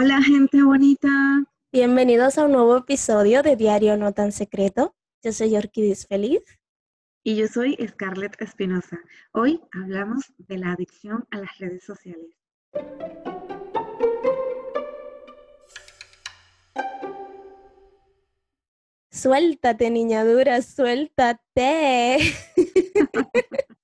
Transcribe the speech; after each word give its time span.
Hola 0.00 0.22
gente 0.22 0.62
bonita. 0.62 1.08
Bienvenidos 1.72 2.38
a 2.38 2.44
un 2.44 2.52
nuevo 2.52 2.76
episodio 2.76 3.42
de 3.42 3.56
Diario 3.56 3.96
No 3.96 4.14
Tan 4.14 4.30
Secreto. 4.30 4.94
Yo 5.24 5.32
soy 5.32 5.56
Orquídez 5.56 6.06
Feliz. 6.06 6.40
Y 7.24 7.34
yo 7.34 7.48
soy 7.48 7.76
Scarlett 7.84 8.40
Espinosa. 8.40 9.00
Hoy 9.32 9.60
hablamos 9.72 10.32
de 10.36 10.58
la 10.58 10.70
adicción 10.70 11.26
a 11.32 11.38
las 11.38 11.58
redes 11.58 11.82
sociales. 11.82 12.30
Suéltate, 19.10 19.90
niña 19.90 20.24
dura, 20.24 20.62
suéltate. 20.62 22.18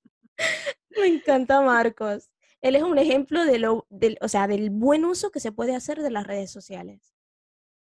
Me 0.96 1.06
encanta 1.08 1.60
Marcos. 1.60 2.30
Él 2.64 2.76
es 2.76 2.82
un 2.82 2.96
ejemplo 2.96 3.44
de 3.44 3.58
lo, 3.58 3.86
del, 3.90 4.16
o 4.22 4.28
sea, 4.28 4.48
del 4.48 4.70
buen 4.70 5.04
uso 5.04 5.30
que 5.30 5.38
se 5.38 5.52
puede 5.52 5.76
hacer 5.76 6.00
de 6.00 6.10
las 6.10 6.26
redes 6.26 6.50
sociales. 6.50 7.12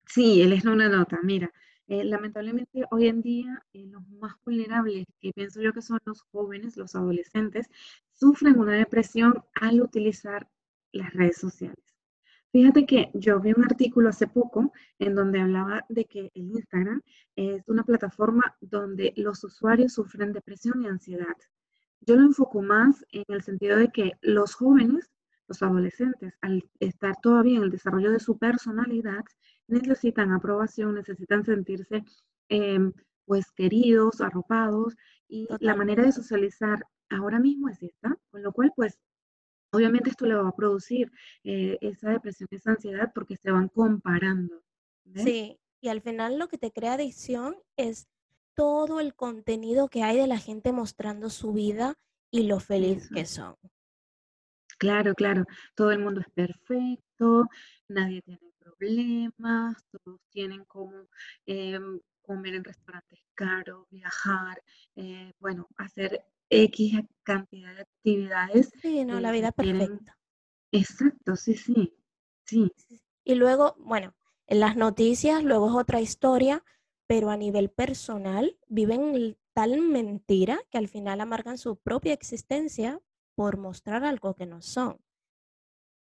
Sí, 0.07 0.40
él 0.40 0.54
es 0.54 0.64
una 0.64 0.89
nota. 0.89 1.18
Mira, 1.22 1.53
eh, 1.89 2.04
lamentablemente 2.04 2.86
hoy 2.90 3.08
en 3.08 3.21
día 3.21 3.63
eh, 3.75 3.85
los 3.89 4.08
más 4.08 4.35
vulnerables, 4.46 5.04
que 5.21 5.30
pienso 5.35 5.61
yo 5.61 5.75
que 5.75 5.82
son 5.82 5.99
los 6.07 6.22
jóvenes, 6.22 6.79
los 6.79 6.94
adolescentes, 6.94 7.68
sufren 8.14 8.58
una 8.58 8.72
depresión 8.72 9.44
al 9.57 9.82
utilizar 9.82 10.49
las 10.91 11.13
redes 11.13 11.36
sociales. 11.36 11.85
Fíjate 12.50 12.86
que 12.86 13.11
yo 13.13 13.41
vi 13.41 13.52
un 13.52 13.64
artículo 13.64 14.08
hace 14.08 14.27
poco 14.27 14.72
en 14.99 15.14
donde 15.14 15.43
hablaba 15.43 15.85
de 15.91 16.07
que 16.07 16.30
el 16.35 16.50
Instagram 16.50 17.02
es 17.36 17.68
una 17.68 17.85
plataforma 17.85 18.57
donde 18.63 19.13
los 19.16 19.44
usuarios 19.44 19.93
sufren 19.93 20.32
depresión 20.32 20.82
y 20.82 20.86
ansiedad. 20.86 21.36
Yo 22.04 22.16
lo 22.16 22.22
enfoco 22.22 22.62
más 22.62 23.04
en 23.12 23.24
el 23.29 23.42
sentido 23.42 23.76
de 23.76 23.88
que 23.88 24.12
los 24.22 24.54
jóvenes, 24.54 25.10
los 25.46 25.62
adolescentes, 25.62 26.34
al 26.40 26.64
estar 26.80 27.16
todavía 27.20 27.58
en 27.58 27.64
el 27.64 27.70
desarrollo 27.70 28.10
de 28.10 28.20
su 28.20 28.38
personalidad, 28.38 29.24
necesitan 29.68 30.32
aprobación, 30.32 30.94
necesitan 30.94 31.44
sentirse 31.44 32.05
em, 32.48 32.92
pues 33.24 33.50
queridos, 33.52 34.20
arropados 34.20 34.96
y 35.28 35.46
la 35.60 35.77
manera 35.77 36.02
de 36.02 36.12
socializar 36.12 36.84
ahora 37.08 37.38
mismo 37.38 37.68
es 37.68 37.82
esta, 37.82 38.18
con 38.30 38.42
lo 38.42 38.52
cual 38.52 38.72
pues 38.74 38.98
obviamente 39.72 40.10
esto 40.10 40.27
le 40.27 40.34
va 40.34 40.48
a 40.48 40.56
producir 40.56 41.10
eh, 41.44 41.78
esa 41.80 42.10
depresión, 42.10 42.48
esa 42.50 42.72
ansiedad 42.72 43.12
porque 43.14 43.36
se 43.36 43.50
van 43.50 43.68
comparando. 43.68 44.62
Sí, 45.14 45.58
y 45.80 45.88
al 45.88 46.00
final 46.00 46.38
lo 46.38 46.48
que 46.48 46.58
te 46.58 46.72
crea 46.72 46.94
adicción 46.94 47.56
es 47.77 48.08
todo 48.55 49.00
el 49.00 49.14
contenido 49.14 49.89
que 49.89 50.03
hay 50.03 50.17
de 50.17 50.27
la 50.27 50.39
gente 50.39 50.72
mostrando 50.72 51.31
su 51.31 51.53
vida 51.53 51.98
y 52.31 52.45
lo 52.45 52.61
feliz 52.61 53.11
que 53.11 53.27
son. 53.27 53.56
Claro, 54.78 55.14
claro. 55.14 55.45
Todo 55.75 55.92
el 55.92 56.00
mundo 56.00 56.20
es 56.20 56.31
perfecto, 56.31 57.48
nadie 57.89 58.23
tiene 58.23 58.53
problemas, 58.58 59.77
todos 59.91 60.20
tienen 60.30 60.64
como 60.64 61.08
em, 61.47 62.00
comer 62.23 62.55
en 62.55 62.64
restaurantes 62.64 63.20
caros, 63.34 63.86
viajar, 63.91 64.62
eh, 64.97 65.33
bueno, 65.39 65.69
hacer 65.77 66.25
X 66.48 67.00
cantidad 67.23 67.75
de 67.75 67.83
actividades. 67.83 68.70
Sí, 68.80 69.05
no, 69.05 69.20
la 69.20 69.30
vida 69.33 69.53
perfecta. 69.53 70.19
Exacto, 70.73 71.36
sí, 71.36 71.55
sí, 71.55 71.92
sí. 72.45 72.73
Y 73.25 73.34
luego, 73.34 73.77
bueno, 73.78 74.14
en 74.47 74.61
las 74.61 74.77
noticias, 74.77 75.45
luego 75.45 75.69
es 75.69 75.77
otra 75.77 76.00
historia, 76.00 76.64
pero 77.12 77.28
a 77.28 77.36
nivel 77.36 77.68
personal 77.68 78.56
viven 78.68 79.36
tal 79.52 79.78
mentira 79.82 80.58
que 80.70 80.78
al 80.78 80.88
final 80.88 81.20
amargan 81.20 81.58
su 81.58 81.77
propia 81.77 82.14
existencia 82.14 83.02
por 83.34 83.58
mostrar 83.58 84.02
algo 84.02 84.32
que 84.32 84.46
no 84.46 84.62
son. 84.62 84.96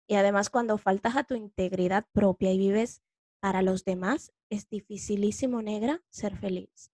Y 0.08 0.14
además 0.18 0.52
cuando 0.52 0.78
faltas 0.78 1.18
a 1.18 1.24
tu 1.24 1.34
integridad 1.34 2.06
propia 2.12 2.52
y 2.52 2.60
vives 2.60 3.02
para 3.40 3.64
los 3.64 3.86
demás, 3.86 4.34
es 4.52 4.70
dificilísimo, 4.70 5.64
negra, 5.64 6.04
ser 6.12 6.38
feliz. 6.38 6.92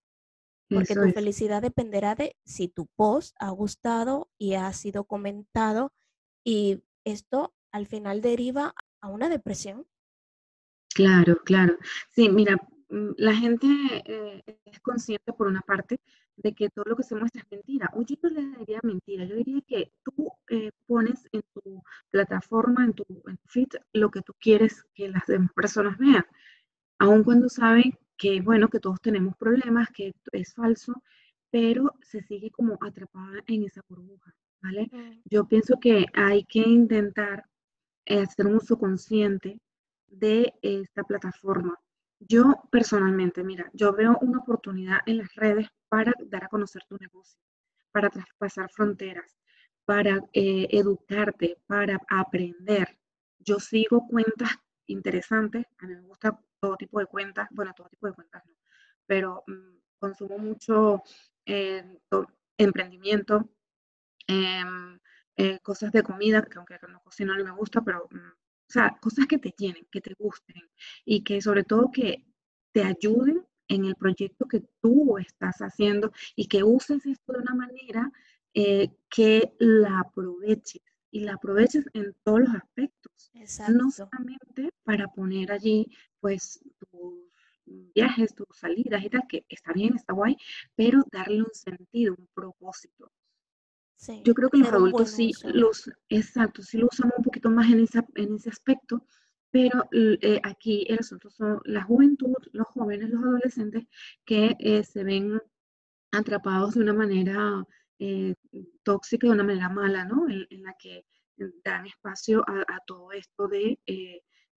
Porque 0.69 0.95
tu 0.95 1.11
felicidad 1.11 1.61
dependerá 1.61 2.15
de 2.15 2.37
si 2.45 2.69
tu 2.69 2.85
post 2.85 3.35
ha 3.37 3.49
gustado 3.49 4.29
y 4.37 4.53
ha 4.53 4.71
sido 4.71 5.03
comentado 5.03 5.91
y 6.41 6.83
esto 7.03 7.53
al 7.69 7.85
final 7.85 8.21
deriva 8.21 8.75
a 9.01 9.09
una 9.09 9.27
depresión. 9.27 9.85
Claro, 10.93 11.35
claro. 11.43 11.77
Sí, 12.11 12.29
mira, 12.29 12.57
la 12.89 13.33
gente 13.33 13.67
eh, 14.05 14.43
es 14.65 14.79
consciente 14.79 15.33
por 15.33 15.47
una 15.47 15.61
parte 15.61 15.99
de 16.37 16.53
que 16.53 16.69
todo 16.69 16.85
lo 16.85 16.95
que 16.95 17.03
se 17.03 17.15
muestra 17.15 17.41
es 17.41 17.51
mentira. 17.51 17.89
Oye, 17.93 18.17
yo 18.21 18.29
le 18.29 18.57
diría 18.59 18.79
mentira. 18.83 19.25
Yo 19.25 19.35
diría 19.35 19.61
que 19.67 19.91
tú 20.03 20.31
eh, 20.49 20.71
pones 20.85 21.27
en 21.31 21.43
tu 21.53 21.81
plataforma, 22.11 22.85
en 22.85 22.93
tu, 22.93 23.05
feed, 23.45 23.69
lo 23.93 24.11
que 24.11 24.21
tú 24.21 24.33
quieres 24.39 24.85
que 24.93 25.09
las 25.09 25.25
demás 25.27 25.51
personas 25.53 25.97
vean. 25.97 26.25
Aun 26.99 27.23
cuando 27.23 27.49
saben 27.49 27.97
que, 28.17 28.41
bueno, 28.41 28.69
que 28.69 28.79
todos 28.79 29.01
tenemos 29.01 29.35
problemas, 29.37 29.89
que 29.89 30.13
es 30.31 30.53
falso, 30.53 31.01
pero 31.49 31.93
se 32.01 32.21
sigue 32.21 32.51
como 32.51 32.77
atrapada 32.81 33.41
en 33.47 33.63
esa 33.63 33.81
burbuja, 33.87 34.33
¿vale? 34.61 34.89
Mm. 34.91 35.21
Yo 35.25 35.45
pienso 35.47 35.79
que 35.79 36.05
hay 36.13 36.43
que 36.45 36.59
intentar 36.59 37.45
eh, 38.05 38.21
hacer 38.21 38.47
un 38.47 38.55
uso 38.55 38.77
consciente 38.77 39.59
de 40.07 40.53
esta 40.61 41.03
plataforma 41.03 41.77
yo 42.19 42.63
personalmente, 42.71 43.43
mira, 43.43 43.69
yo 43.73 43.93
veo 43.93 44.17
una 44.21 44.39
oportunidad 44.39 44.99
en 45.05 45.17
las 45.19 45.33
redes 45.35 45.67
para 45.89 46.13
dar 46.27 46.45
a 46.45 46.49
conocer 46.49 46.83
tu 46.87 46.97
negocio, 46.97 47.39
para 47.91 48.09
traspasar 48.09 48.69
fronteras, 48.71 49.37
para 49.85 50.21
eh, 50.33 50.67
educarte, 50.71 51.57
para 51.67 51.99
aprender. 52.09 52.97
Yo 53.39 53.59
sigo 53.59 54.07
cuentas 54.07 54.51
interesantes, 54.87 55.65
a 55.79 55.87
mí 55.87 55.95
me 55.95 56.01
gusta 56.01 56.39
todo 56.59 56.75
tipo 56.77 56.99
de 56.99 57.05
cuentas, 57.07 57.47
bueno, 57.51 57.73
todo 57.75 57.89
tipo 57.89 58.07
de 58.07 58.13
cuentas 58.13 58.43
no, 58.45 58.53
pero 59.05 59.43
mm, 59.47 59.77
consumo 59.99 60.37
mucho 60.37 61.01
eh, 61.45 61.83
emprendimiento, 62.57 63.49
em, 64.27 64.99
eh, 65.37 65.59
cosas 65.59 65.91
de 65.91 66.03
comida, 66.03 66.41
que 66.43 66.57
aunque 66.57 66.79
no 66.89 67.01
cocino 67.01 67.35
no 67.35 67.43
me 67.43 67.51
gusta, 67.51 67.81
pero 67.81 68.07
mm, 68.11 68.44
o 68.67 68.71
sea, 68.71 68.97
cosas 69.01 69.27
que 69.27 69.37
te 69.37 69.53
llenen, 69.57 69.87
que 69.91 70.01
te 70.01 70.13
gusten 70.17 70.61
y 71.05 71.23
que 71.23 71.41
sobre 71.41 71.63
todo 71.63 71.91
que 71.91 72.25
te 72.71 72.83
ayuden 72.83 73.45
en 73.67 73.85
el 73.85 73.95
proyecto 73.95 74.47
que 74.47 74.63
tú 74.81 75.17
estás 75.17 75.57
haciendo 75.59 76.11
y 76.35 76.47
que 76.47 76.63
uses 76.63 77.05
esto 77.05 77.33
de 77.33 77.39
una 77.39 77.55
manera 77.55 78.11
eh, 78.53 78.89
que 79.09 79.53
la 79.59 79.99
aproveches 79.99 80.81
y 81.11 81.21
la 81.21 81.35
aproveches 81.35 81.85
en 81.93 82.13
todos 82.23 82.41
los 82.41 82.55
aspectos. 82.55 83.31
No 83.69 83.89
solamente 83.91 84.69
para 84.83 85.07
poner 85.07 85.51
allí 85.51 85.87
pues 86.19 86.59
tus 86.79 87.25
viajes, 87.65 88.35
tus 88.35 88.47
salidas 88.53 89.03
y 89.03 89.09
tal, 89.09 89.23
que 89.27 89.45
está 89.49 89.71
bien, 89.73 89.95
está 89.95 90.13
guay, 90.13 90.37
pero 90.75 91.03
darle 91.11 91.43
un 91.43 91.53
sentido, 91.53 92.15
un 92.17 92.27
propósito. 92.33 93.11
Yo 94.23 94.33
creo 94.33 94.49
que 94.49 94.57
los 94.57 94.71
adultos 94.71 95.11
sí 95.11 95.31
los, 95.45 95.89
exacto, 96.09 96.61
sí 96.61 96.77
lo 96.77 96.87
usamos 96.91 97.13
un 97.17 97.23
poquito 97.23 97.49
más 97.49 97.71
en, 97.71 97.85
en 98.15 98.35
ese 98.35 98.49
aspecto, 98.49 99.05
pero 99.51 99.87
eh, 99.91 100.39
aquí 100.43 100.85
el 100.89 100.99
asunto 100.99 101.29
son 101.29 101.61
la 101.63 101.83
juventud, 101.83 102.35
los 102.51 102.67
jóvenes, 102.67 103.09
los 103.09 103.23
adolescentes 103.23 103.85
que 104.25 104.55
eh, 104.59 104.83
se 104.83 105.03
ven 105.03 105.41
atrapados 106.11 106.75
de 106.75 106.81
una 106.81 106.93
manera 106.93 107.65
eh, 107.99 108.35
tóxica, 108.83 109.27
de 109.27 109.33
una 109.33 109.43
manera 109.43 109.69
mala, 109.69 110.03
¿no? 110.05 110.27
En, 110.27 110.61
la 110.61 110.75
que 110.77 111.05
dan 111.63 111.85
espacio 111.85 112.43
a, 112.47 112.79
todo 112.85 113.11
esto 113.11 113.47
de 113.47 113.79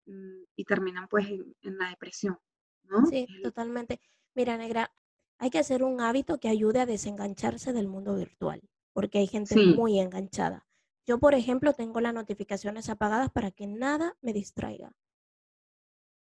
mm, 0.06 0.42
y 0.56 0.64
terminan 0.64 1.08
pues 1.08 1.28
en, 1.28 1.78
la 1.78 1.90
depresión, 1.90 2.38
¿no? 2.84 3.04
Sí, 3.06 3.26
totalmente. 3.42 4.00
Mira, 4.34 4.56
negra, 4.56 4.90
hay 5.38 5.50
que 5.50 5.58
hacer 5.58 5.82
un 5.82 6.00
hábito 6.00 6.38
que 6.38 6.48
ayude 6.48 6.80
a 6.80 6.86
desengancharse 6.86 7.72
del 7.72 7.88
mundo 7.88 8.16
virtual 8.16 8.62
porque 8.96 9.18
hay 9.18 9.26
gente 9.26 9.58
muy 9.58 10.00
enganchada. 10.00 10.64
Yo, 11.06 11.18
por 11.18 11.34
ejemplo, 11.34 11.74
tengo 11.74 12.00
las 12.00 12.14
notificaciones 12.14 12.88
apagadas 12.88 13.30
para 13.30 13.50
que 13.50 13.66
nada 13.66 14.16
me 14.22 14.32
distraiga. 14.32 14.90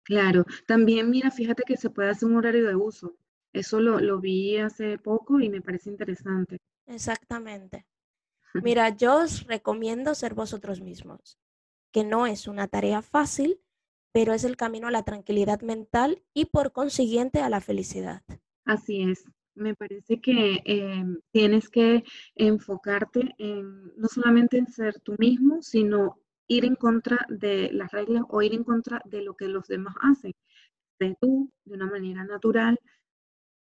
Claro, 0.04 0.46
también 0.66 1.10
mira, 1.10 1.30
fíjate 1.30 1.64
que 1.66 1.76
se 1.76 1.90
puede 1.90 2.08
hacer 2.08 2.30
un 2.30 2.36
horario 2.36 2.66
de 2.66 2.74
uso. 2.74 3.14
Eso 3.52 3.78
lo, 3.78 4.00
lo 4.00 4.20
vi 4.20 4.56
hace 4.56 4.96
poco 4.96 5.38
y 5.38 5.50
me 5.50 5.60
parece 5.60 5.90
interesante. 5.90 6.56
Exactamente. 6.86 7.84
Mira, 8.64 8.88
yo 8.88 9.18
os 9.18 9.46
recomiendo 9.46 10.14
ser 10.14 10.32
vosotros 10.32 10.80
mismos, 10.80 11.38
que 11.92 12.04
no 12.04 12.26
es 12.26 12.48
una 12.48 12.68
tarea 12.68 13.02
fácil, 13.02 13.60
pero 14.12 14.32
es 14.32 14.44
el 14.44 14.56
camino 14.56 14.88
a 14.88 14.92
la 14.92 15.02
tranquilidad 15.02 15.60
mental 15.60 16.22
y 16.32 16.46
por 16.46 16.72
consiguiente 16.72 17.42
a 17.42 17.50
la 17.50 17.60
felicidad. 17.60 18.22
Así 18.64 19.02
es 19.02 19.26
me 19.54 19.74
parece 19.74 20.20
que 20.20 20.62
em, 20.64 21.18
tienes 21.30 21.68
que 21.68 22.04
enfocarte 22.34 23.34
en 23.38 23.92
no 23.96 24.08
solamente 24.08 24.58
en 24.58 24.66
ser 24.68 25.00
tú 25.00 25.14
mismo, 25.18 25.62
sino 25.62 26.18
ir 26.48 26.64
en 26.64 26.76
contra 26.76 27.26
de 27.28 27.70
las 27.72 27.90
reglas 27.92 28.24
o 28.28 28.42
ir 28.42 28.54
en 28.54 28.64
contra 28.64 29.02
de 29.04 29.22
lo 29.22 29.34
que 29.34 29.48
los 29.48 29.66
demás 29.68 29.94
hacen. 30.02 30.32
De 30.98 31.16
tú, 31.20 31.50
de 31.64 31.74
una 31.74 31.86
manera 31.86 32.24
natural, 32.24 32.78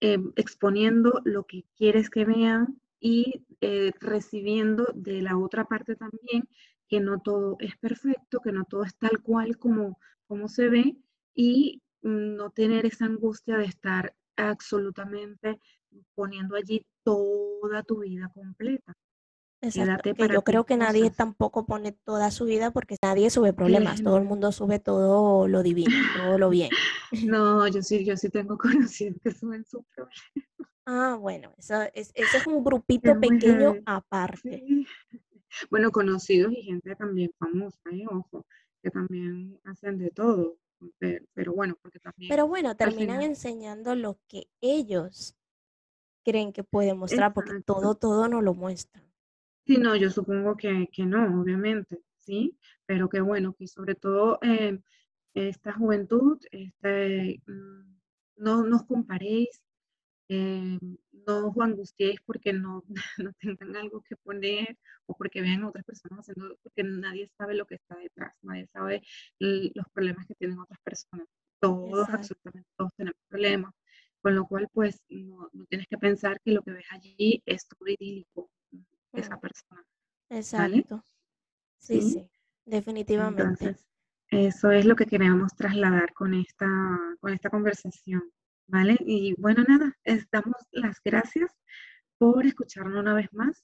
em, 0.01 0.31
exponiendo 0.35 1.21
lo 1.25 1.45
que 1.45 1.63
quieres 1.75 2.09
que 2.09 2.25
vean 2.25 2.79
y 2.99 3.45
eh, 3.61 3.91
recibiendo 3.99 4.87
de 4.95 5.21
la 5.21 5.37
otra 5.37 5.65
parte 5.65 5.95
también 5.95 6.47
que 6.87 6.99
no 6.99 7.19
todo 7.19 7.57
es 7.59 7.77
perfecto, 7.77 8.39
que 8.41 8.51
no 8.51 8.65
todo 8.65 8.83
es 8.83 8.95
tal 8.97 9.21
cual 9.21 9.57
como 9.57 9.99
cómo 10.27 10.47
se 10.47 10.69
ve 10.69 10.97
y 11.33 11.81
no 12.01 12.51
tener 12.51 12.85
esa 12.85 13.05
angustia 13.05 13.57
de 13.57 13.65
estar 13.65 14.15
absolutamente 14.37 15.59
poniendo 16.15 16.55
allí 16.55 16.85
toda 17.03 17.83
tu 17.83 17.99
vida 17.99 18.29
completa. 18.33 18.93
Exacto, 19.61 20.11
yo 20.13 20.43
creo 20.43 20.65
que 20.65 20.77
nadie 20.77 21.09
tampoco 21.09 21.65
pone 21.65 21.91
toda 21.91 22.29
su 22.29 22.45
vida 22.45 22.69
porque 22.71 22.95
nadie 23.01 23.31
sube 23.31 23.53
problemas, 23.53 24.03
todo 24.03 24.17
el 24.17 24.23
mundo 24.23 24.51
sube 24.51 24.79
todo 24.79 25.47
lo 25.47 25.63
divino, 25.63 25.95
todo 26.17 26.37
lo 26.37 26.49
bien. 26.49 26.69
No, 27.25 27.65
yo 27.69 27.81
sí, 27.81 28.03
yo 28.03 28.17
sí 28.17 28.29
tengo 28.29 28.57
conocidos 28.97 29.17
que 29.23 29.31
suben 29.31 29.63
su 29.65 29.81
problema. 29.95 30.13
Ah, 30.85 31.17
bueno, 31.19 31.53
eso 31.57 31.81
es, 31.93 32.11
ese 32.15 32.37
es 32.37 32.47
un 32.47 32.63
grupito 32.63 33.17
pequeño 33.19 33.75
aparte. 33.85 34.63
Bueno, 35.71 35.89
conocidos 35.91 36.51
y 36.51 36.63
gente 36.63 36.95
también 36.95 37.31
famosa, 37.39 37.79
¿eh? 37.91 38.05
ojo, 38.11 38.45
que 38.83 38.91
también 38.91 39.59
hacen 39.63 39.97
de 39.97 40.11
todo, 40.11 40.57
pero, 41.33 41.53
bueno, 41.53 41.77
porque 41.81 41.99
también... 41.99 42.29
Pero 42.29 42.47
bueno, 42.47 42.75
terminan 42.75 43.21
enseñando 43.21 43.95
lo 43.95 44.19
que 44.27 44.47
ellos 44.61 45.35
creen 46.23 46.51
que 46.51 46.63
pueden 46.63 46.97
mostrar, 46.97 47.33
porque 47.33 47.61
todo, 47.65 47.95
todo 47.95 48.27
no 48.27 48.41
lo 48.41 48.53
muestran. 48.53 49.03
Sí, 49.65 49.77
no, 49.77 49.95
yo 49.95 50.09
supongo 50.09 50.55
que, 50.55 50.87
no, 51.05 51.41
obviamente, 51.41 52.01
¿sí? 52.17 52.57
Pero 52.85 53.09
que 53.09 53.21
bueno, 53.21 53.53
que 53.53 53.67
sobre 53.67 53.95
todo 53.95 54.39
eh, 54.41 54.79
esta 55.33 55.73
juventud, 55.73 56.39
este, 56.51 57.41
mm, 57.47 57.97
no 58.37 58.63
nos 58.63 58.83
comparéis, 58.85 59.61
eh, 60.29 60.77
no 61.25 61.47
os 61.47 61.57
angustiéis 61.57 62.19
porque 62.25 62.53
no, 62.53 62.83
no 63.17 63.33
tengan 63.39 63.75
algo 63.75 64.01
que 64.01 64.15
poner 64.17 64.77
o 65.05 65.15
porque 65.15 65.41
vean 65.41 65.63
a 65.63 65.69
otras 65.69 65.85
personas 65.85 66.19
haciendo, 66.19 66.57
porque 66.63 66.83
nadie 66.83 67.29
sabe 67.37 67.55
lo 67.55 67.65
que 67.65 67.75
está 67.75 67.95
detrás, 67.95 68.33
nadie 68.41 68.67
sabe 68.67 69.01
los 69.39 69.85
problemas 69.93 70.25
que 70.27 70.35
tienen 70.35 70.59
otras 70.59 70.79
personas. 70.81 71.27
Todos, 71.59 72.07
absolutamente 72.09 72.69
todos 72.77 72.91
tenemos 72.95 73.19
problemas. 73.27 73.73
Con 74.21 74.35
lo 74.35 74.45
cual, 74.45 74.67
pues, 74.73 75.01
no, 75.09 75.49
tienes 75.69 75.87
que 75.87 75.97
pensar 75.97 76.41
que 76.41 76.51
lo 76.51 76.61
que 76.61 76.71
ves 76.71 76.85
allí 76.91 77.41
es 77.45 77.67
todo 77.67 77.87
idílico 77.87 78.49
esa 79.13 79.37
mm. 79.37 79.39
persona. 79.39 79.85
Exacto. 80.29 81.03
Sí, 81.79 82.01
sí, 82.01 82.29
definitivamente. 82.65 83.77
eso 84.29 84.71
es 84.71 84.85
lo 84.85 84.95
que 84.95 85.05
queremos 85.05 85.55
trasladar 85.55 86.13
con 86.13 86.33
esta, 86.33 86.67
con 87.19 87.31
esta 87.31 87.49
conversación, 87.49 88.23
¿vale? 88.67 88.97
Y 88.99 89.33
bueno, 89.39 89.63
nada, 89.67 89.97
damos 90.31 90.55
las 90.71 91.01
gracias 91.03 91.51
por 92.17 92.45
escucharnos 92.45 92.99
una 92.99 93.13
vez 93.13 93.31
más 93.33 93.63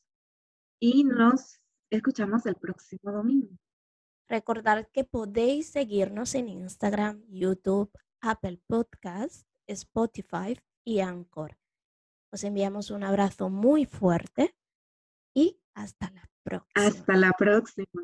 y 0.79 1.03
nos 1.03 1.59
escuchamos 1.89 2.45
el 2.45 2.55
próximo 2.55 3.11
domingo. 3.11 3.57
Recordad 4.27 4.87
que 4.91 5.03
podéis 5.03 5.69
seguirnos 5.69 6.35
en 6.35 6.49
Instagram, 6.49 7.23
YouTube, 7.29 7.91
Apple 8.21 8.59
Podcast, 8.67 9.47
Spotify 9.67 10.59
y 10.83 11.01
Anchor. 11.01 11.57
Os 12.31 12.43
enviamos 12.43 12.89
un 12.89 13.03
abrazo 13.03 13.49
muy 13.49 13.85
fuerte 13.85 14.55
y 15.35 15.59
hasta 15.75 16.09
la 16.11 16.29
próxima. 16.43 16.87
Hasta 16.87 17.15
la 17.15 17.31
próxima. 17.33 18.03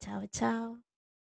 Chao, 0.00 0.26
chao. 0.26 0.93